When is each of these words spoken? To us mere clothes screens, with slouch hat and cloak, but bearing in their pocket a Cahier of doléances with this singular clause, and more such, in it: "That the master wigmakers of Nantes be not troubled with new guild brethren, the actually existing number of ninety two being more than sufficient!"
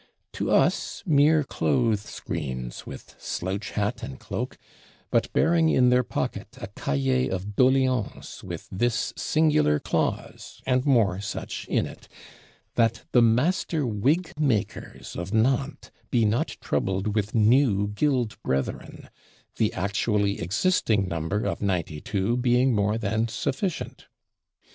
To 0.33 0.49
us 0.49 1.03
mere 1.05 1.43
clothes 1.43 2.01
screens, 2.01 2.87
with 2.87 3.13
slouch 3.19 3.69
hat 3.73 4.01
and 4.01 4.17
cloak, 4.19 4.57
but 5.11 5.31
bearing 5.31 5.69
in 5.69 5.89
their 5.89 6.01
pocket 6.01 6.57
a 6.59 6.69
Cahier 6.69 7.29
of 7.29 7.49
doléances 7.49 8.43
with 8.43 8.67
this 8.71 9.13
singular 9.15 9.79
clause, 9.79 10.59
and 10.65 10.87
more 10.87 11.19
such, 11.21 11.67
in 11.67 11.85
it: 11.85 12.07
"That 12.73 13.03
the 13.11 13.21
master 13.21 13.85
wigmakers 13.85 15.15
of 15.15 15.35
Nantes 15.35 15.91
be 16.09 16.25
not 16.25 16.57
troubled 16.59 17.13
with 17.13 17.35
new 17.35 17.87
guild 17.87 18.41
brethren, 18.41 19.07
the 19.57 19.71
actually 19.71 20.39
existing 20.41 21.07
number 21.09 21.43
of 21.45 21.61
ninety 21.61 22.01
two 22.01 22.37
being 22.37 22.73
more 22.73 22.97
than 22.97 23.27
sufficient!" 23.27 24.07